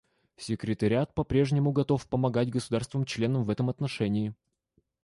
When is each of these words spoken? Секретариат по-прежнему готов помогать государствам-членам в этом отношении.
Секретариат 0.35 1.13
по-прежнему 1.13 1.71
готов 1.71 2.07
помогать 2.09 2.49
государствам-членам 2.49 3.43
в 3.43 3.51
этом 3.51 3.69
отношении. 3.69 4.33